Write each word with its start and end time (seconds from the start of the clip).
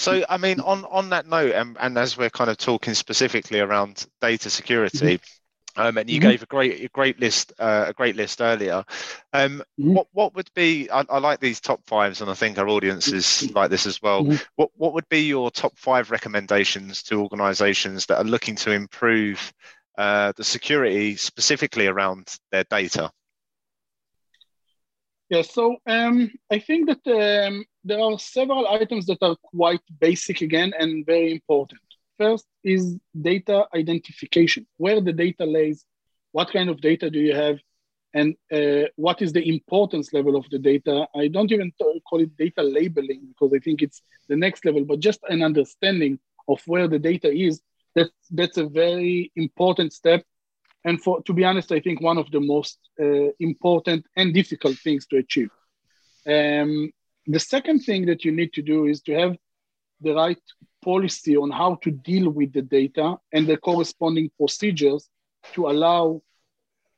So, 0.00 0.24
I 0.30 0.38
mean, 0.38 0.60
on 0.60 0.86
on 0.86 1.10
that 1.10 1.26
note, 1.26 1.52
and, 1.52 1.76
and 1.78 1.98
as 1.98 2.16
we're 2.16 2.30
kind 2.30 2.48
of 2.48 2.56
talking 2.56 2.94
specifically 2.94 3.60
around 3.60 4.06
data 4.22 4.48
security, 4.48 5.18
mm-hmm. 5.18 5.80
um, 5.80 5.98
and 5.98 6.08
you 6.08 6.18
mm-hmm. 6.18 6.30
gave 6.30 6.42
a 6.42 6.46
great 6.46 6.82
a 6.82 6.88
great 6.88 7.20
list 7.20 7.52
uh, 7.58 7.84
a 7.88 7.92
great 7.92 8.16
list 8.16 8.40
earlier. 8.40 8.82
Um, 9.34 9.62
mm-hmm. 9.78 9.92
What 9.92 10.06
what 10.12 10.34
would 10.36 10.48
be? 10.54 10.88
I, 10.90 11.04
I, 11.10 11.18
like 11.18 11.40
these 11.40 11.60
top 11.60 11.82
fives, 11.86 12.22
and 12.22 12.30
I 12.30 12.34
think 12.34 12.56
our 12.56 12.66
audience 12.66 13.08
is 13.08 13.26
mm-hmm. 13.26 13.54
like 13.54 13.68
this 13.68 13.84
as 13.84 14.00
well. 14.00 14.24
Mm-hmm. 14.24 14.42
What 14.56 14.70
what 14.74 14.94
would 14.94 15.08
be 15.10 15.20
your 15.26 15.50
top 15.50 15.76
five 15.76 16.10
recommendations 16.10 17.02
to 17.04 17.20
organisations 17.20 18.06
that 18.06 18.16
are 18.16 18.24
looking 18.24 18.56
to 18.56 18.72
improve 18.72 19.52
uh, 19.98 20.32
the 20.34 20.44
security 20.44 21.16
specifically 21.16 21.88
around 21.88 22.34
their 22.50 22.64
data? 22.64 23.10
Yeah, 25.28 25.42
so 25.42 25.76
um, 25.86 26.32
I 26.50 26.58
think 26.58 26.88
that 26.88 27.46
um, 27.46 27.64
there 27.84 28.00
are 28.00 28.18
several 28.18 28.68
items 28.68 29.06
that 29.06 29.18
are 29.22 29.36
quite 29.42 29.80
basic 30.00 30.40
again 30.40 30.72
and 30.78 31.06
very 31.06 31.32
important. 31.32 31.80
First 32.18 32.46
is 32.62 32.98
data 33.20 33.66
identification, 33.74 34.66
where 34.76 35.00
the 35.00 35.12
data 35.12 35.44
lays, 35.44 35.84
what 36.32 36.52
kind 36.52 36.68
of 36.68 36.80
data 36.80 37.10
do 37.10 37.18
you 37.18 37.34
have, 37.34 37.58
and 38.12 38.34
uh, 38.52 38.88
what 38.96 39.22
is 39.22 39.32
the 39.32 39.48
importance 39.48 40.12
level 40.12 40.36
of 40.36 40.44
the 40.50 40.58
data. 40.58 41.06
I 41.14 41.28
don't 41.28 41.52
even 41.52 41.72
call 41.78 42.20
it 42.20 42.36
data 42.36 42.62
labeling 42.62 43.22
because 43.28 43.54
I 43.54 43.60
think 43.60 43.82
it's 43.82 44.02
the 44.28 44.36
next 44.36 44.64
level, 44.64 44.84
but 44.84 45.00
just 45.00 45.20
an 45.28 45.42
understanding 45.42 46.18
of 46.48 46.60
where 46.66 46.88
the 46.88 46.98
data 46.98 47.32
is. 47.32 47.62
That's, 47.94 48.10
that's 48.30 48.58
a 48.58 48.66
very 48.66 49.32
important 49.36 49.92
step 49.92 50.24
and 50.84 51.02
for 51.02 51.22
to 51.22 51.32
be 51.32 51.44
honest, 51.44 51.72
I 51.72 51.80
think 51.80 52.00
one 52.00 52.18
of 52.18 52.30
the 52.30 52.40
most 52.40 52.78
uh, 53.00 53.30
important 53.38 54.06
and 54.16 54.32
difficult 54.32 54.78
things 54.78 55.06
to 55.08 55.18
achieve. 55.18 55.50
Um, 56.26 56.90
the 57.26 57.40
second 57.40 57.80
thing 57.80 58.06
that 58.06 58.24
you 58.24 58.32
need 58.32 58.52
to 58.54 58.62
do 58.62 58.86
is 58.86 59.00
to 59.02 59.12
have 59.14 59.36
the 60.00 60.14
right 60.14 60.40
policy 60.82 61.36
on 61.36 61.50
how 61.50 61.74
to 61.76 61.90
deal 61.90 62.30
with 62.30 62.52
the 62.52 62.62
data 62.62 63.16
and 63.32 63.46
the 63.46 63.56
corresponding 63.56 64.30
procedures 64.38 65.08
to 65.52 65.68
allow 65.68 66.22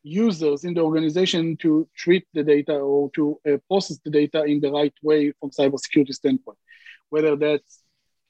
users 0.02 0.64
in 0.64 0.74
the 0.74 0.80
organization 0.80 1.56
to 1.56 1.88
treat 1.96 2.24
the 2.34 2.42
data 2.42 2.74
or 2.74 3.10
to 3.10 3.38
uh, 3.46 3.56
process 3.68 3.98
the 4.04 4.10
data 4.10 4.44
in 4.44 4.60
the 4.60 4.70
right 4.70 4.94
way 5.02 5.32
from 5.38 5.50
cybersecurity 5.50 6.12
standpoint, 6.12 6.58
whether 7.10 7.36
that's 7.36 7.80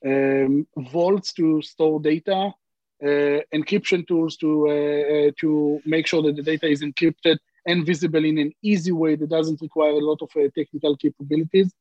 um, 0.04 0.66
vaults 0.76 1.32
to 1.32 1.62
store 1.62 2.00
data 2.00 2.52
uh, 3.02 3.40
encryption 3.52 4.06
tools 4.06 4.36
to 4.36 4.68
uh, 4.68 5.28
uh, 5.28 5.30
to 5.40 5.80
make 5.84 6.06
sure 6.06 6.22
that 6.22 6.36
the 6.36 6.42
data 6.42 6.66
is 6.66 6.82
encrypted 6.82 7.38
and 7.66 7.86
visible 7.86 8.24
in 8.24 8.38
an 8.38 8.52
easy 8.62 8.92
way 8.92 9.14
that 9.16 9.30
doesn't 9.30 9.60
require 9.60 9.92
a 9.92 10.06
lot 10.10 10.20
of 10.22 10.30
technical 10.54 10.96
capabilities, 10.96 11.72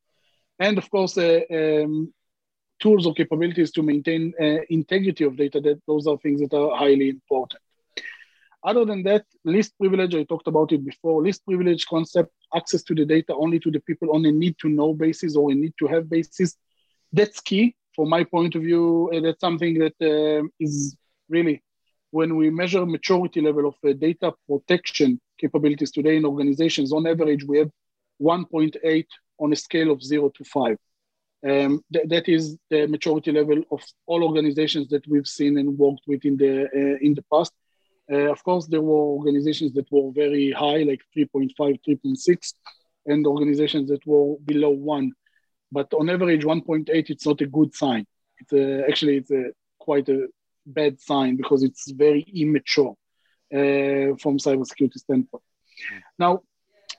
and 0.59 0.77
of 0.77 0.89
course. 0.89 1.17
Um, 1.17 2.13
tools 2.79 3.05
or 3.05 3.13
capabilities 3.13 3.69
to 3.69 3.83
maintain 3.83 4.33
integrity 4.71 5.23
of 5.23 5.37
data 5.37 5.61
that 5.61 5.79
those 5.85 6.07
are 6.07 6.17
things 6.17 6.41
that 6.41 6.51
are 6.51 6.75
highly 6.75 7.09
important 7.09 7.61
other 8.63 8.85
than 8.85 9.03
that, 9.03 9.25
least 9.43 9.77
privilege, 9.77 10.15
I 10.15 10.23
talked 10.23 10.47
about 10.47 10.71
it 10.71 10.85
before, 10.85 11.23
least 11.23 11.45
privilege 11.45 11.85
concept, 11.87 12.31
access 12.55 12.83
to 12.83 12.95
the 12.95 13.05
data 13.05 13.33
only 13.33 13.59
to 13.59 13.71
the 13.71 13.79
people 13.79 14.11
on 14.11 14.25
a 14.25 14.31
need 14.31 14.57
to 14.59 14.69
know 14.69 14.93
basis 14.93 15.35
or 15.35 15.51
a 15.51 15.55
need 15.55 15.73
to 15.79 15.87
have 15.87 16.09
basis. 16.09 16.55
That's 17.11 17.41
key 17.41 17.75
from 17.95 18.09
my 18.09 18.23
point 18.23 18.55
of 18.55 18.61
view. 18.61 19.09
that's 19.23 19.39
something 19.39 19.79
that 19.79 19.95
uh, 20.01 20.47
is 20.59 20.95
really 21.29 21.63
when 22.11 22.35
we 22.35 22.49
measure 22.49 22.85
maturity 22.85 23.41
level 23.41 23.67
of 23.67 23.75
uh, 23.87 23.93
data 23.93 24.33
protection 24.47 25.19
capabilities 25.41 25.91
today 25.91 26.15
in 26.17 26.25
organizations, 26.25 26.93
on 26.93 27.07
average, 27.07 27.43
we 27.43 27.57
have 27.59 27.71
1.8 28.21 29.05
on 29.39 29.51
a 29.51 29.55
scale 29.55 29.91
of 29.91 30.03
zero 30.03 30.29
to 30.37 30.43
five. 30.43 30.77
Um, 31.43 31.83
th- 31.91 32.07
that 32.13 32.29
is 32.29 32.57
the 32.69 32.87
maturity 32.87 33.31
level 33.31 33.63
of 33.71 33.81
all 34.05 34.23
organizations 34.23 34.87
that 34.89 35.07
we've 35.07 35.31
seen 35.39 35.57
and 35.57 35.77
worked 35.77 36.03
with 36.07 36.23
in 36.23 36.37
the 36.37 36.53
uh, 36.65 36.97
in 37.07 37.15
the 37.15 37.25
past. 37.33 37.51
Uh, 38.11 38.31
of 38.35 38.43
course, 38.43 38.67
there 38.67 38.85
were 38.89 39.05
organizations 39.17 39.73
that 39.73 39.91
were 39.91 40.11
very 40.23 40.51
high, 40.51 40.83
like 40.83 41.01
3.5, 41.17 41.79
3.6, 41.87 42.53
and 43.05 43.25
organizations 43.25 43.89
that 43.89 44.05
were 44.05 44.35
below 44.45 44.69
one. 44.69 45.13
But 45.71 45.87
on 45.93 46.09
average, 46.09 46.43
1.8, 46.43 47.09
it's 47.09 47.25
not 47.25 47.41
a 47.41 47.47
good 47.47 47.73
sign. 47.73 48.05
It's 48.39 48.53
a, 48.53 48.85
actually 48.87 49.17
it's 49.17 49.31
a 49.31 49.45
quite 49.79 50.09
a 50.09 50.27
bad 50.65 50.99
sign 50.99 51.37
because 51.37 51.63
it's 51.63 51.89
very 51.91 52.23
immature 52.35 52.93
uh, 53.53 54.15
from 54.21 54.37
cybersecurity 54.37 54.97
standpoint. 54.97 55.43
Now, 56.17 56.41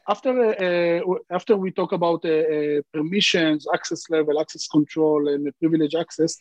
after 0.09 0.33
uh, 0.67 1.01
after 1.31 1.57
we 1.57 1.71
talk 1.71 1.93
about 1.93 2.25
uh, 2.25 2.29
uh, 2.29 2.81
permissions, 2.93 3.67
access 3.73 4.11
level, 4.11 4.41
access 4.41 4.67
control, 4.67 5.29
and 5.29 5.51
privilege 5.61 5.95
access, 5.95 6.37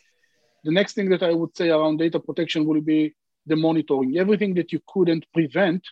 the 0.64 0.72
next 0.72 0.94
thing 0.94 1.08
that 1.10 1.22
I 1.22 1.32
would 1.32 1.56
say 1.56 1.70
around 1.70 1.98
data 1.98 2.18
protection 2.20 2.66
will 2.66 2.80
be 2.80 3.14
the 3.46 3.56
monitoring. 3.56 4.18
Everything 4.18 4.54
that 4.54 4.72
you 4.72 4.80
couldn't 4.86 5.26
prevent, 5.32 5.82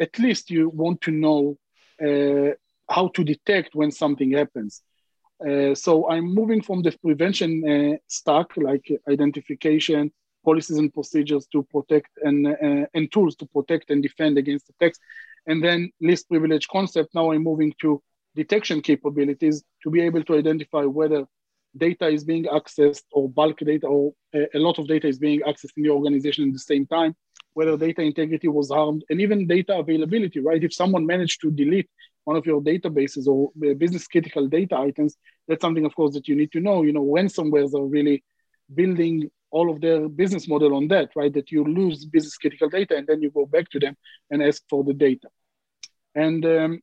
at 0.00 0.18
least 0.18 0.50
you 0.50 0.68
want 0.68 1.00
to 1.02 1.10
know 1.10 1.58
uh, 2.02 2.54
how 2.88 3.08
to 3.08 3.24
detect 3.24 3.74
when 3.74 3.90
something 3.90 4.32
happens. 4.32 4.82
Uh, 5.46 5.74
so 5.74 6.08
I'm 6.10 6.34
moving 6.34 6.62
from 6.62 6.82
the 6.82 6.96
prevention 7.04 7.50
uh, 7.68 7.96
stack, 8.08 8.56
like 8.56 8.90
identification, 9.08 10.12
policies 10.48 10.78
and 10.82 10.90
procedures 10.98 11.44
to 11.52 11.58
protect 11.74 12.10
and, 12.26 12.38
uh, 12.46 12.86
and 12.96 13.04
tools 13.14 13.34
to 13.40 13.46
protect 13.56 13.86
and 13.92 14.00
defend 14.08 14.34
against 14.42 14.70
attacks. 14.72 14.98
And 15.48 15.58
then 15.66 15.80
least 16.08 16.28
privilege 16.32 16.66
concept, 16.76 17.08
now 17.18 17.26
I'm 17.32 17.44
moving 17.50 17.72
to 17.82 17.90
detection 18.42 18.78
capabilities 18.90 19.56
to 19.82 19.88
be 19.94 20.00
able 20.08 20.22
to 20.28 20.32
identify 20.42 20.84
whether 20.98 21.20
data 21.86 22.06
is 22.16 22.22
being 22.32 22.44
accessed 22.58 23.06
or 23.16 23.24
bulk 23.38 23.58
data 23.72 23.86
or 23.86 24.02
a 24.58 24.60
lot 24.66 24.76
of 24.80 24.84
data 24.94 25.06
is 25.12 25.18
being 25.26 25.40
accessed 25.50 25.76
in 25.78 25.82
the 25.84 25.94
organization 25.98 26.42
at 26.48 26.54
the 26.58 26.66
same 26.72 26.86
time, 26.96 27.12
whether 27.58 27.74
data 27.76 28.02
integrity 28.10 28.48
was 28.58 28.68
harmed, 28.70 29.02
and 29.10 29.20
even 29.24 29.46
data 29.56 29.72
availability, 29.84 30.40
right? 30.48 30.64
If 30.68 30.72
someone 30.80 31.04
managed 31.14 31.38
to 31.42 31.50
delete 31.62 31.90
one 32.28 32.36
of 32.40 32.46
your 32.50 32.60
databases 32.70 33.24
or 33.32 33.38
business 33.84 34.06
critical 34.12 34.44
data 34.58 34.76
items, 34.88 35.12
that's 35.46 35.64
something, 35.66 35.86
of 35.88 35.94
course, 35.98 36.12
that 36.14 36.28
you 36.28 36.36
need 36.40 36.52
to 36.52 36.60
know. 36.66 36.78
You 36.86 36.94
know, 36.96 37.06
ransomwares 37.16 37.72
are 37.78 37.88
really 37.96 38.18
building 38.80 39.14
all 39.50 39.70
of 39.70 39.80
their 39.80 40.08
business 40.08 40.48
model 40.48 40.74
on 40.74 40.88
that, 40.88 41.10
right? 41.16 41.32
That 41.32 41.50
you 41.50 41.64
lose 41.64 42.04
business 42.04 42.36
critical 42.36 42.68
data 42.68 42.96
and 42.96 43.06
then 43.06 43.22
you 43.22 43.30
go 43.30 43.46
back 43.46 43.70
to 43.70 43.78
them 43.78 43.96
and 44.30 44.42
ask 44.42 44.62
for 44.68 44.84
the 44.84 44.94
data. 44.94 45.28
And 46.14 46.44
um, 46.44 46.80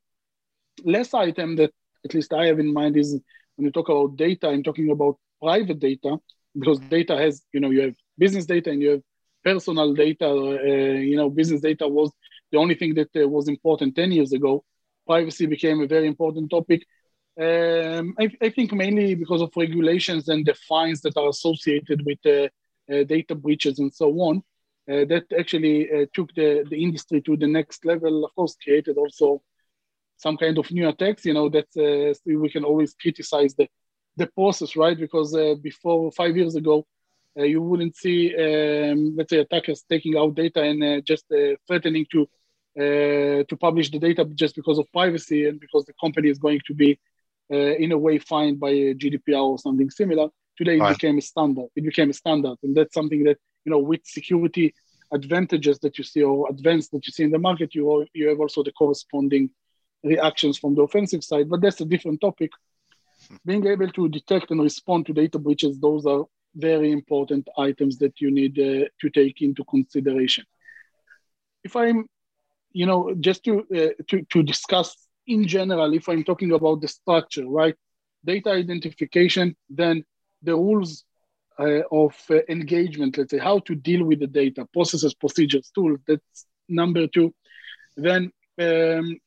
last 0.83 1.13
item 1.13 1.55
that 1.57 1.71
at 2.03 2.13
least 2.13 2.33
I 2.33 2.47
have 2.47 2.59
in 2.59 2.73
mind 2.73 2.97
is 2.97 3.19
when 3.55 3.65
you 3.65 3.71
talk 3.71 3.89
about 3.89 4.15
data, 4.15 4.49
I'm 4.49 4.63
talking 4.63 4.91
about 4.91 5.17
private 5.41 5.79
data 5.79 6.17
because 6.57 6.79
data 6.79 7.17
has, 7.17 7.43
you 7.53 7.59
know, 7.59 7.69
you 7.69 7.81
have 7.81 7.95
business 8.17 8.45
data 8.45 8.69
and 8.71 8.81
you 8.81 8.89
have 8.91 9.01
personal 9.43 9.93
data. 9.93 10.27
Uh, 10.27 10.99
you 11.09 11.17
know, 11.17 11.29
business 11.29 11.61
data 11.61 11.87
was 11.87 12.11
the 12.51 12.57
only 12.57 12.75
thing 12.75 12.95
that 12.95 13.09
uh, 13.15 13.27
was 13.27 13.47
important 13.47 13.95
10 13.95 14.11
years 14.11 14.33
ago. 14.33 14.63
Privacy 15.07 15.45
became 15.45 15.81
a 15.81 15.87
very 15.87 16.07
important 16.07 16.49
topic. 16.49 16.85
Um, 17.37 18.15
I, 18.17 18.31
I, 18.41 18.49
think 18.49 18.71
mainly 18.71 19.13
because 19.13 19.41
of 19.41 19.51
regulations 19.57 20.29
and 20.29 20.45
the 20.45 20.53
fines 20.53 21.01
that 21.01 21.17
are 21.17 21.27
associated 21.27 22.05
with 22.05 22.19
uh, 22.25 22.47
uh, 22.89 23.03
data 23.03 23.35
breaches 23.35 23.79
and 23.79 23.93
so 23.93 24.09
on. 24.21 24.41
Uh, 24.89 25.03
that 25.05 25.25
actually 25.37 25.91
uh, 25.91 26.05
took 26.13 26.33
the, 26.35 26.63
the 26.69 26.81
industry 26.81 27.19
to 27.19 27.35
the 27.35 27.47
next 27.47 27.83
level. 27.83 28.23
Of 28.23 28.35
course, 28.35 28.55
created 28.63 28.97
also 28.97 29.41
some 30.15 30.37
kind 30.37 30.57
of 30.57 30.71
new 30.71 30.87
attacks. 30.87 31.25
You 31.25 31.33
know 31.33 31.49
that 31.49 32.15
we 32.25 32.49
can 32.49 32.63
always 32.63 32.93
criticize 32.93 33.55
the 33.55 33.67
the 34.15 34.27
process, 34.27 34.75
right? 34.75 34.97
Because 34.97 35.35
before 35.61 36.11
five 36.11 36.37
years 36.37 36.55
ago, 36.55 36.85
you 37.35 37.61
wouldn't 37.61 37.97
see, 37.97 38.33
um, 38.35 39.15
let's 39.17 39.31
say, 39.31 39.39
attackers 39.39 39.83
taking 39.89 40.15
out 40.15 40.35
data 40.35 40.61
and 40.61 41.03
just 41.03 41.25
threatening 41.67 42.05
to 42.11 42.29
uh, 42.77 43.43
to 43.47 43.57
publish 43.57 43.89
the 43.89 43.99
data 43.99 44.25
just 44.35 44.53
because 44.53 44.77
of 44.77 44.91
privacy 44.91 45.47
and 45.47 45.61
because 45.61 45.85
the 45.85 45.93
company 45.99 46.29
is 46.29 46.37
going 46.37 46.59
to 46.67 46.73
be 46.73 46.91
uh, 46.91 46.97
in 47.53 47.91
a 47.91 47.97
way 47.97 48.17
fined 48.17 48.59
by 48.59 48.71
GDPR 48.71 49.41
or 49.43 49.59
something 49.59 49.89
similar. 49.89 50.29
Today 50.57 50.77
it 50.77 50.87
became 50.87 51.17
a 51.17 51.21
standard. 51.21 51.67
It 51.75 51.83
became 51.83 52.09
a 52.09 52.13
standard, 52.13 52.57
and 52.63 52.75
that's 52.75 52.93
something 52.93 53.23
that 53.25 53.37
you 53.65 53.71
know 53.71 53.79
with 53.79 54.01
security 54.05 54.73
advantages 55.13 55.79
that 55.79 55.97
you 55.97 56.03
see 56.03 56.23
or 56.23 56.49
advance 56.49 56.89
that 56.89 57.05
you 57.05 57.11
see 57.11 57.23
in 57.23 57.31
the 57.31 57.39
market, 57.39 57.75
you 57.75 58.05
you 58.13 58.29
have 58.29 58.39
also 58.39 58.63
the 58.63 58.71
corresponding 58.71 59.49
reactions 60.03 60.57
from 60.57 60.75
the 60.75 60.81
offensive 60.83 61.23
side. 61.23 61.49
But 61.49 61.61
that's 61.61 61.81
a 61.81 61.85
different 61.85 62.21
topic. 62.21 62.51
Being 63.45 63.65
able 63.67 63.89
to 63.89 64.09
detect 64.09 64.51
and 64.51 64.61
respond 64.61 65.05
to 65.07 65.13
data 65.13 65.39
breaches, 65.39 65.79
those 65.79 66.05
are 66.05 66.25
very 66.55 66.91
important 66.91 67.47
items 67.57 67.97
that 67.99 68.19
you 68.21 68.31
need 68.31 68.57
uh, 68.59 68.87
to 69.01 69.09
take 69.09 69.41
into 69.41 69.63
consideration. 69.65 70.45
If 71.63 71.75
I'm, 71.75 72.07
you 72.71 72.85
know, 72.85 73.13
just 73.19 73.43
to, 73.45 73.59
uh, 73.75 74.03
to 74.09 74.21
to 74.31 74.43
discuss 74.43 75.04
in 75.27 75.47
general, 75.47 75.93
if 75.93 76.07
I'm 76.07 76.23
talking 76.23 76.51
about 76.51 76.81
the 76.81 76.87
structure, 76.87 77.47
right? 77.47 77.75
Data 78.23 78.51
identification, 78.51 79.55
then 79.69 80.03
the 80.41 80.55
rules 80.55 81.03
uh, 81.59 81.81
of 81.91 82.13
uh, 82.29 82.39
engagement, 82.49 83.17
let's 83.17 83.31
say, 83.31 83.37
how 83.37 83.59
to 83.59 83.75
deal 83.75 84.03
with 84.03 84.19
the 84.19 84.27
data, 84.27 84.67
processes, 84.73 85.13
procedures, 85.13 85.71
tools. 85.73 85.99
That's 86.07 86.45
number 86.67 87.07
two. 87.07 87.33
Then 87.95 88.31
um, 88.59 89.17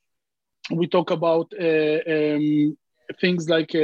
we 0.70 0.86
talk 0.86 1.10
about 1.10 1.52
uh, 1.58 2.00
um, 2.06 2.76
things 3.20 3.48
like 3.48 3.74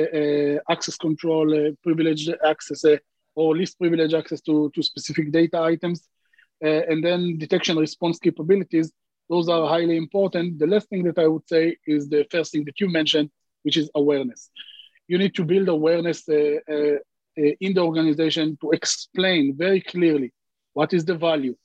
access 0.69 0.97
control, 0.97 1.75
privileged 1.83 2.31
access, 2.45 2.85
or 3.35 3.57
least 3.57 3.79
privileged 3.79 4.15
access 4.15 4.41
to, 4.43 4.71
to 4.75 4.83
specific 4.83 5.33
data 5.33 5.61
items, 5.61 6.07
and 6.61 7.03
then 7.03 7.39
detection 7.39 7.79
response 7.79 8.19
capabilities. 8.19 8.93
Those 9.29 9.49
are 9.49 9.67
highly 9.69 9.97
important. 9.97 10.59
The 10.59 10.67
last 10.67 10.89
thing 10.89 11.05
that 11.05 11.19
I 11.19 11.27
would 11.27 11.49
say 11.49 11.77
is 11.87 12.09
the 12.09 12.27
first 12.31 12.53
thing 12.53 12.65
that 12.67 12.81
you 12.81 12.89
mentioned, 12.91 13.31
which 13.63 13.77
is 13.77 13.91
awareness. 13.95 14.51
You 15.09 15.19
need 15.19 15.35
to 15.35 15.45
build 15.45 15.69
awareness 15.69 16.29
uh, 16.29 16.59
uh, 16.71 16.99
in 17.37 17.75
the 17.75 17.81
organization 17.81 18.57
to 18.61 18.71
explain 18.71 19.57
very 19.57 19.81
clearly 19.81 20.33
what 20.73 20.93
is 20.93 21.05
the 21.05 21.15
value 21.15 21.57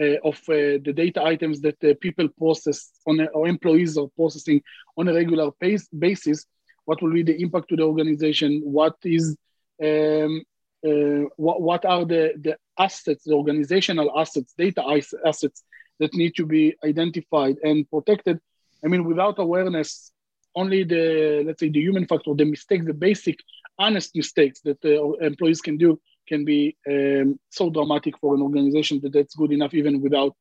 uh, 0.00 0.16
of 0.24 0.36
uh, 0.48 0.78
the 0.84 0.92
data 0.94 1.22
items 1.22 1.60
that 1.60 1.82
uh, 1.84 1.94
people 2.00 2.28
process 2.28 2.90
on 3.06 3.26
or 3.34 3.48
employees 3.48 3.98
are 3.98 4.08
processing 4.16 4.62
on 4.96 5.08
a 5.08 5.14
regular 5.14 5.50
pace, 5.52 5.88
basis. 5.88 6.46
What 6.84 7.02
will 7.02 7.12
be 7.12 7.22
the 7.22 7.40
impact 7.42 7.68
to 7.70 7.76
the 7.76 7.82
organization? 7.82 8.62
What 8.64 8.94
is 9.04 9.36
um, 9.82 10.42
uh, 10.86 11.26
what, 11.36 11.60
what 11.60 11.84
are 11.84 12.04
the, 12.04 12.32
the 12.40 12.56
assets, 12.78 13.24
the 13.24 13.34
organizational 13.34 14.16
assets, 14.18 14.54
data 14.56 14.82
assets 15.26 15.64
that 16.00 16.14
need 16.14 16.34
to 16.36 16.46
be 16.46 16.74
identified 16.84 17.56
and 17.62 17.88
protected. 17.90 18.38
I 18.84 18.88
mean, 18.88 19.04
without 19.04 19.38
awareness, 19.38 20.12
only 20.54 20.84
the 20.84 21.42
let's 21.46 21.60
say 21.60 21.68
the 21.68 21.80
human 21.80 22.06
factor, 22.06 22.34
the 22.34 22.44
mistakes, 22.44 22.86
the 22.86 22.94
basic 22.94 23.38
honest 23.78 24.14
mistakes 24.14 24.60
that 24.60 24.78
uh, 24.84 25.12
employees 25.24 25.60
can 25.60 25.76
do 25.76 26.00
can 26.26 26.44
be 26.44 26.76
um, 26.88 27.38
so 27.50 27.70
dramatic 27.70 28.18
for 28.18 28.34
an 28.34 28.42
organization 28.42 29.00
that 29.02 29.12
that's 29.12 29.34
good 29.34 29.52
enough 29.52 29.72
even 29.74 30.00
without 30.00 30.34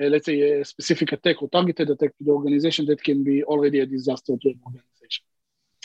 uh, 0.00 0.06
let's 0.06 0.26
say 0.26 0.60
a 0.60 0.64
specific 0.64 1.12
attack 1.12 1.42
or 1.42 1.48
targeted 1.48 1.88
attack 1.90 2.16
to 2.16 2.24
the 2.24 2.30
organization 2.30 2.86
that 2.86 3.02
can 3.02 3.22
be 3.22 3.42
already 3.44 3.80
a 3.80 3.86
disaster 3.86 4.34
to 4.40 4.48
an 4.48 4.60
organization. 4.66 5.24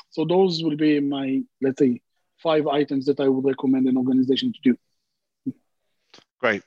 So 0.09 0.25
those 0.25 0.63
will 0.63 0.77
be 0.77 0.99
my 0.99 1.41
let's 1.61 1.79
say 1.79 2.01
five 2.41 2.67
items 2.67 3.05
that 3.05 3.19
i 3.19 3.27
would 3.27 3.45
recommend 3.45 3.87
an 3.87 3.97
organization 3.97 4.53
to 4.53 4.59
do. 4.69 5.53
Great 6.39 6.63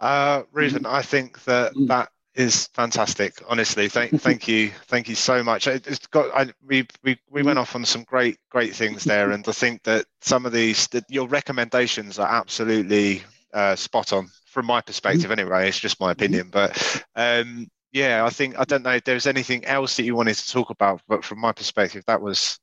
mm. 0.00 0.06
Uh, 0.06 0.42
Reuven, 0.54 0.86
I 0.86 1.02
think 1.02 1.42
that 1.44 1.74
mm. 1.74 1.88
that 1.88 2.10
is 2.34 2.66
fantastic. 2.74 3.42
Honestly, 3.48 3.88
thank 3.88 4.20
thank 4.20 4.46
you, 4.46 4.70
thank 4.86 5.08
you 5.08 5.14
so 5.14 5.42
much. 5.42 5.66
It's 5.66 6.06
got 6.08 6.34
I, 6.34 6.52
we 6.64 6.86
we 7.02 7.18
we 7.30 7.42
went 7.42 7.58
off 7.58 7.74
on 7.74 7.84
some 7.84 8.04
great 8.04 8.38
great 8.50 8.74
things 8.74 9.04
there, 9.04 9.30
and 9.30 9.46
I 9.48 9.52
think 9.52 9.82
that 9.84 10.04
some 10.20 10.46
of 10.46 10.52
these 10.52 10.86
that 10.88 11.04
your 11.08 11.28
recommendations 11.28 12.18
are 12.18 12.28
absolutely 12.28 13.22
uh, 13.54 13.74
spot 13.74 14.12
on 14.12 14.28
from 14.46 14.66
my 14.66 14.80
perspective. 14.80 15.30
Anyway, 15.30 15.68
it's 15.68 15.80
just 15.80 16.00
my 16.00 16.12
opinion, 16.12 16.50
but 16.52 17.04
um, 17.16 17.68
yeah, 17.92 18.24
I 18.24 18.30
think 18.30 18.58
I 18.58 18.64
don't 18.64 18.82
know 18.82 18.90
if 18.96 19.04
there's 19.04 19.26
anything 19.26 19.64
else 19.64 19.96
that 19.96 20.04
you 20.04 20.14
wanted 20.14 20.36
to 20.36 20.52
talk 20.52 20.70
about, 20.70 21.00
but 21.08 21.24
from 21.24 21.40
my 21.40 21.52
perspective, 21.52 22.04
that 22.06 22.20
was 22.20 22.58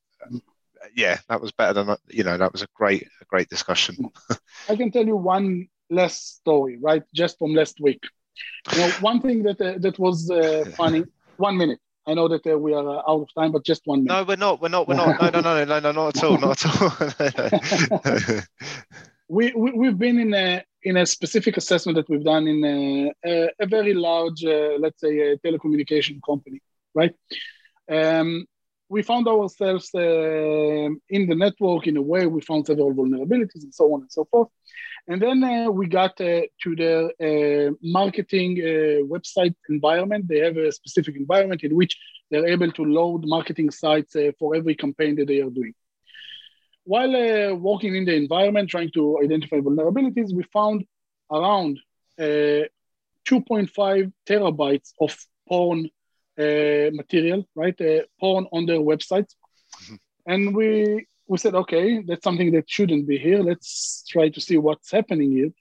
yeah, 0.95 1.18
that 1.29 1.41
was 1.41 1.51
better 1.51 1.74
than 1.74 1.95
you 2.09 2.24
know 2.24 2.38
that 2.38 2.51
was 2.51 2.62
a 2.62 2.68
great 2.75 3.07
a 3.21 3.25
great 3.25 3.50
discussion. 3.50 4.12
I 4.69 4.75
can 4.75 4.91
tell 4.91 5.06
you 5.06 5.15
one 5.15 5.68
last 5.93 6.35
story, 6.37 6.77
right? 6.81 7.03
Just 7.13 7.37
from 7.39 7.53
last 7.53 7.79
week. 7.79 8.03
You 8.73 8.79
know, 8.79 8.89
one 9.01 9.21
thing 9.21 9.43
that 9.43 9.61
uh, 9.61 9.77
that 9.79 9.99
was 9.99 10.29
uh, 10.29 10.65
funny. 10.77 11.03
One 11.37 11.57
minute. 11.57 11.79
I 12.05 12.13
know 12.13 12.27
that 12.27 12.45
uh, 12.45 12.57
we 12.57 12.73
are 12.73 12.87
uh, 12.87 13.01
out 13.09 13.21
of 13.21 13.33
time, 13.33 13.53
but 13.53 13.63
just 13.63 13.81
one 13.85 14.03
minute. 14.03 14.13
No, 14.13 14.23
we're 14.23 14.35
not. 14.35 14.61
We're 14.61 14.69
not. 14.69 14.87
We're 14.87 14.95
not. 14.95 15.21
No, 15.33 15.39
no, 15.41 15.63
no, 15.63 15.65
no, 15.65 15.79
no, 15.79 15.91
not 15.91 16.17
at 16.17 16.23
all. 16.23 16.37
Not 16.37 16.65
at 16.65 18.21
all. 18.29 18.41
we, 19.29 19.53
we 19.55 19.71
we've 19.71 19.97
been 19.97 20.19
in 20.19 20.33
a 20.33 20.63
in 20.83 20.97
a 20.97 21.05
specific 21.05 21.57
assessment 21.57 21.95
that 21.95 22.09
we've 22.09 22.23
done 22.23 22.47
in 22.47 22.63
a, 22.65 23.13
a, 23.25 23.49
a 23.61 23.65
very 23.65 23.93
large, 23.93 24.43
uh, 24.43 24.75
let's 24.79 24.99
say, 24.99 25.17
a 25.19 25.37
telecommunication 25.37 26.19
company, 26.25 26.61
right? 26.93 27.15
Um, 27.89 28.45
we 28.93 29.01
found 29.11 29.25
ourselves 29.27 29.87
uh, 29.95 30.89
in 31.15 31.21
the 31.29 31.37
network 31.45 31.83
in 31.87 31.97
a 31.97 32.05
way 32.11 32.23
we 32.25 32.41
found 32.41 32.65
several 32.65 32.93
vulnerabilities 32.99 33.63
and 33.67 33.73
so 33.79 33.85
on 33.93 34.01
and 34.01 34.11
so 34.17 34.23
forth 34.31 34.49
and 35.07 35.21
then 35.21 35.43
uh, 35.43 35.69
we 35.69 35.87
got 35.87 36.19
uh, 36.21 36.41
to 36.63 36.75
the 36.75 36.93
uh, 37.19 37.73
marketing 37.81 38.57
uh, 38.61 39.03
website 39.13 39.53
environment. 39.69 40.27
They 40.27 40.39
have 40.39 40.55
a 40.55 40.71
specific 40.71 41.17
environment 41.17 41.63
in 41.63 41.75
which 41.75 41.97
they're 42.31 42.47
able 42.47 42.71
to 42.71 42.85
load 42.85 43.25
marketing 43.25 43.71
sites 43.71 44.15
uh, 44.15 44.31
for 44.39 44.55
every 44.55 44.75
campaign 44.75 45.15
that 45.17 45.27
they 45.27 45.41
are 45.41 45.49
doing. 45.49 45.73
While 46.85 47.55
working 47.57 47.95
in 47.95 48.05
the 48.05 48.15
environment, 48.15 48.69
trying 48.69 48.91
to 48.91 49.19
identify 49.23 49.57
vulnerabilities, 49.57 50.33
we 50.33 50.43
found 50.43 50.85
around 51.31 51.79
2.5 52.19 54.11
terabytes 54.27 54.91
of 54.99 55.17
porn 55.47 55.89
material, 56.38 57.47
right? 57.56 57.80
porn 58.19 58.47
on 58.51 58.65
their 58.65 58.80
website. 58.80 59.30
Mm-hmm. 59.83 59.95
And 60.25 60.56
we 60.56 61.06
we 61.27 61.38
said, 61.38 61.56
okay, 61.56 62.01
that's 62.01 62.24
something 62.24 62.51
that 62.51 62.69
shouldn't 62.69 63.07
be 63.07 63.18
here. 63.18 63.41
Let's 63.41 64.03
try 64.07 64.30
to 64.30 64.41
see 64.41 64.57
what's 64.57 64.91
happening 64.91 65.31
here. 65.31 65.51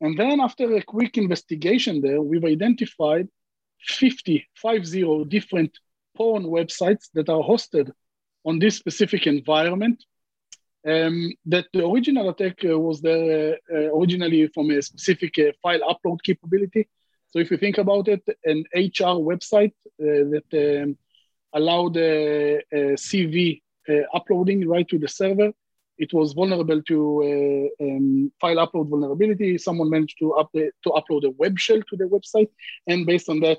And 0.00 0.18
then 0.18 0.40
after 0.40 0.74
a 0.74 0.82
quick 0.82 1.16
investigation 1.16 2.00
there, 2.00 2.20
we've 2.20 2.44
identified 2.44 3.28
50, 3.80 4.46
50 4.56 5.24
different 5.26 5.78
porn 6.16 6.44
websites 6.44 7.08
that 7.14 7.28
are 7.28 7.42
hosted 7.42 7.90
on 8.44 8.58
this 8.58 8.76
specific 8.76 9.26
environment. 9.26 10.04
Um, 10.86 11.32
that 11.46 11.66
the 11.72 11.86
original 11.86 12.28
attack 12.28 12.58
uh, 12.62 12.78
was 12.78 13.00
there 13.00 13.54
uh, 13.54 13.74
uh, 13.74 13.96
originally 13.96 14.48
from 14.48 14.70
a 14.70 14.82
specific 14.82 15.38
uh, 15.38 15.52
file 15.62 15.80
upload 15.80 16.18
capability. 16.22 16.88
So 17.34 17.40
if 17.40 17.50
you 17.50 17.56
think 17.56 17.78
about 17.78 18.06
it, 18.06 18.22
an 18.44 18.62
HR 18.72 19.18
website 19.30 19.74
uh, 20.00 20.22
that 20.34 20.48
um, 20.84 20.96
allowed 21.52 21.96
a 21.96 22.62
CV 22.72 23.60
uh, 23.88 24.02
uploading 24.14 24.68
right 24.68 24.86
to 24.88 25.00
the 25.00 25.08
server. 25.08 25.50
It 25.98 26.14
was 26.14 26.32
vulnerable 26.32 26.80
to 26.82 27.70
uh, 27.80 27.84
um, 27.84 28.30
file 28.40 28.64
upload 28.64 28.88
vulnerability. 28.88 29.58
Someone 29.58 29.90
managed 29.90 30.16
to 30.20 30.36
update 30.38 30.70
to 30.84 30.90
upload 30.90 31.24
a 31.24 31.30
web 31.30 31.58
shell 31.58 31.80
to 31.90 31.96
the 31.96 32.04
website, 32.04 32.50
and 32.86 33.04
based 33.04 33.28
on 33.28 33.40
that, 33.40 33.58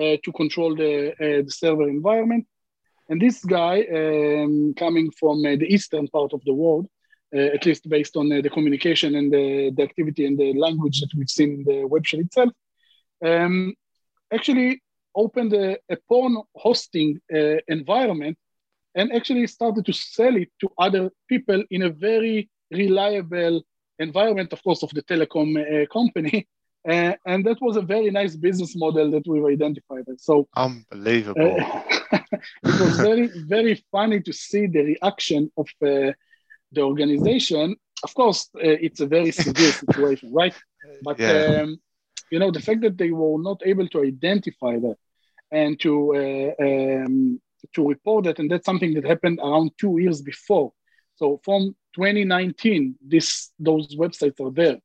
uh, 0.00 0.16
to 0.24 0.32
control 0.34 0.74
the, 0.74 1.12
the 1.18 1.50
server 1.50 1.90
environment. 1.90 2.46
And 3.10 3.20
this 3.20 3.44
guy, 3.44 3.82
um, 3.82 4.72
coming 4.78 5.10
from 5.10 5.42
the 5.42 5.66
eastern 5.68 6.08
part 6.08 6.32
of 6.32 6.40
the 6.46 6.54
world, 6.54 6.86
uh, 7.36 7.54
at 7.56 7.66
least 7.66 7.86
based 7.86 8.16
on 8.16 8.32
uh, 8.32 8.40
the 8.40 8.48
communication 8.48 9.14
and 9.14 9.30
the, 9.30 9.72
the, 9.76 9.82
activity 9.82 10.24
and 10.24 10.38
the 10.38 10.54
language 10.54 11.00
that 11.00 11.10
we've 11.14 11.28
seen 11.28 11.50
in 11.52 11.64
the 11.64 11.84
web 11.84 12.06
shell 12.06 12.20
itself, 12.20 12.50
um, 13.24 13.74
actually 14.32 14.82
opened 15.14 15.52
a, 15.52 15.76
a 15.88 15.96
porn 16.08 16.36
hosting 16.54 17.20
uh, 17.34 17.56
environment 17.68 18.36
and 18.94 19.12
actually 19.12 19.46
started 19.46 19.86
to 19.86 19.92
sell 19.92 20.36
it 20.36 20.50
to 20.60 20.68
other 20.78 21.10
people 21.28 21.62
in 21.70 21.82
a 21.82 21.90
very 21.90 22.48
reliable 22.70 23.62
environment, 23.98 24.52
of 24.52 24.62
course, 24.62 24.82
of 24.82 24.90
the 24.90 25.02
telecom 25.02 25.56
uh, 25.58 25.86
company. 25.86 26.46
Uh, 26.88 27.12
and 27.26 27.44
that 27.44 27.60
was 27.60 27.76
a 27.76 27.82
very 27.82 28.10
nice 28.10 28.34
business 28.34 28.74
model 28.74 29.10
that 29.10 29.22
we've 29.28 29.44
identified. 29.44 30.02
So 30.16 30.48
unbelievable. 30.56 31.58
Uh, 31.60 31.82
it 32.62 32.80
was 32.80 32.96
very, 32.96 33.26
very 33.46 33.84
funny 33.92 34.20
to 34.22 34.32
see 34.32 34.66
the 34.66 34.84
reaction 34.94 35.52
of 35.58 35.68
uh, 35.82 36.12
the 36.72 36.80
organization. 36.80 37.76
Of 38.02 38.14
course, 38.14 38.48
uh, 38.56 38.60
it's 38.60 39.00
a 39.00 39.06
very 39.06 39.30
severe 39.30 39.72
situation, 39.72 40.32
right? 40.32 40.54
But 41.02 41.18
yeah. 41.18 41.60
um, 41.64 41.78
you 42.30 42.38
know, 42.38 42.50
the 42.50 42.60
fact 42.60 42.80
that 42.82 42.98
they 42.98 43.10
were 43.10 43.40
not 43.40 43.60
able 43.64 43.88
to 43.88 44.02
identify 44.02 44.78
that 44.78 44.96
and 45.50 45.78
to 45.80 46.14
uh, 46.14 46.64
um, 46.64 47.40
to 47.74 47.88
report 47.88 48.24
that, 48.24 48.38
and 48.38 48.50
that's 48.50 48.64
something 48.64 48.94
that 48.94 49.04
happened 49.04 49.38
around 49.42 49.72
two 49.78 49.98
years 49.98 50.22
before. 50.22 50.72
So 51.16 51.40
from 51.44 51.76
2019, 51.94 52.96
this 53.06 53.50
those 53.58 53.94
websites 53.96 54.40
are 54.40 54.52
there, 54.52 54.78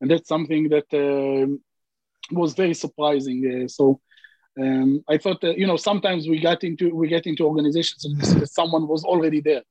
and 0.00 0.10
that's 0.10 0.28
something 0.28 0.68
that 0.70 0.86
um, 0.92 1.60
was 2.30 2.54
very 2.54 2.74
surprising. 2.74 3.64
Uh, 3.64 3.68
so 3.68 4.00
um, 4.60 5.04
I 5.08 5.18
thought 5.18 5.40
that 5.42 5.58
you 5.58 5.66
know 5.66 5.76
sometimes 5.76 6.28
we 6.28 6.38
get 6.38 6.64
into 6.64 6.94
we 6.94 7.08
get 7.08 7.26
into 7.26 7.44
organizations 7.44 8.04
and 8.04 8.48
someone 8.48 8.88
was 8.88 9.04
already 9.04 9.40
there, 9.40 9.62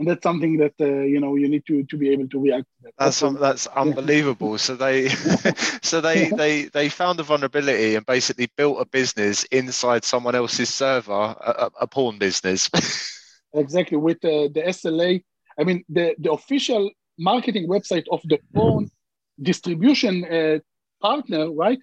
and 0.00 0.08
that's 0.08 0.22
something 0.22 0.56
that 0.56 0.72
uh, 0.80 1.02
you 1.02 1.20
know 1.20 1.36
you 1.36 1.46
need 1.46 1.64
to 1.66 1.84
to 1.84 1.96
be 1.98 2.08
able 2.08 2.26
to 2.28 2.40
react 2.40 2.64
to 2.64 2.84
that. 2.84 2.92
that's 2.98 3.20
that's, 3.20 3.34
that's 3.38 3.66
unbelievable. 3.66 4.56
So 4.56 4.74
they 4.74 5.08
so 5.82 6.00
they 6.00 6.30
they 6.30 6.64
they 6.64 6.88
found 6.88 7.20
a 7.20 7.22
vulnerability 7.22 7.94
and 7.96 8.06
basically 8.06 8.48
built 8.56 8.80
a 8.80 8.86
business 8.86 9.44
inside 9.44 10.04
someone 10.04 10.34
else's 10.34 10.70
server 10.70 11.12
a, 11.12 11.70
a 11.80 11.86
porn 11.86 12.18
business. 12.18 12.68
Exactly. 13.52 13.96
With 13.96 14.24
uh, 14.24 14.46
the 14.54 14.62
sla 14.78 15.20
i 15.58 15.64
mean 15.64 15.84
the 15.88 16.14
the 16.18 16.30
official 16.30 16.88
marketing 17.18 17.66
website 17.68 18.06
of 18.12 18.20
the 18.30 18.38
porn 18.54 18.88
distribution 19.42 20.14
uh, 20.24 20.58
partner 21.02 21.50
right? 21.50 21.80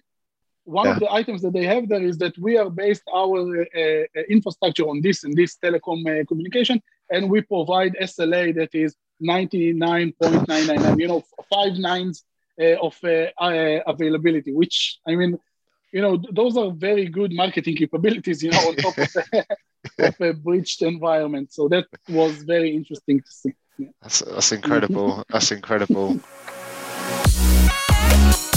One 0.64 0.86
yeah. 0.86 0.94
of 0.94 1.00
the 1.00 1.12
items 1.12 1.42
that 1.42 1.52
they 1.52 1.66
have 1.66 1.88
there 1.90 2.02
is 2.10 2.16
that 2.18 2.34
we 2.38 2.56
are 2.56 2.70
based 2.70 3.06
our 3.14 3.40
uh, 3.40 4.04
uh 4.18 4.22
infrastructure 4.36 4.86
on 4.92 5.02
this 5.02 5.24
and 5.24 5.32
this 5.40 5.58
telecom 5.64 6.00
uh, 6.06 6.24
communication 6.30 6.80
and 7.10 7.30
we 7.30 7.40
provide 7.40 7.96
SLA 8.00 8.54
that 8.56 8.74
is 8.74 8.94
99.999, 9.22 11.00
you 11.00 11.08
know, 11.08 11.24
five 11.50 11.76
nines 11.76 12.24
uh, 12.60 12.76
of 12.80 12.96
uh, 13.04 13.26
uh, 13.40 13.80
availability, 13.86 14.52
which 14.52 14.98
I 15.06 15.16
mean, 15.16 15.38
you 15.92 16.02
know, 16.02 16.22
those 16.32 16.56
are 16.56 16.70
very 16.70 17.06
good 17.06 17.32
marketing 17.32 17.76
capabilities, 17.76 18.42
you 18.42 18.50
know, 18.50 18.68
on 18.68 18.76
top 18.76 18.98
of 18.98 19.16
of 19.98 20.20
a 20.20 20.32
breached 20.32 20.82
environment. 20.82 21.52
So 21.52 21.68
that 21.68 21.86
was 22.08 22.42
very 22.42 22.74
interesting 22.74 23.20
to 23.20 23.30
see. 23.30 23.52
Yeah. 23.78 23.88
That's 24.02 24.20
that's 24.20 24.52
incredible. 24.52 25.24
that's 25.30 25.52
incredible. 25.52 26.20